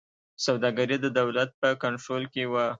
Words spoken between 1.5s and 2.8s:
په کنټرول کې وه.